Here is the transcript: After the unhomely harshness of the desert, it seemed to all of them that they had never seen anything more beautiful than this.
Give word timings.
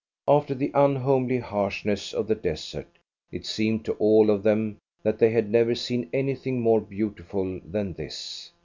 After 0.27 0.55
the 0.55 0.71
unhomely 0.73 1.37
harshness 1.37 2.11
of 2.11 2.27
the 2.27 2.33
desert, 2.33 2.87
it 3.31 3.45
seemed 3.45 3.85
to 3.85 3.93
all 3.99 4.31
of 4.31 4.41
them 4.41 4.79
that 5.03 5.19
they 5.19 5.29
had 5.29 5.51
never 5.51 5.75
seen 5.75 6.09
anything 6.11 6.59
more 6.59 6.81
beautiful 6.81 7.61
than 7.63 7.93
this. 7.93 8.51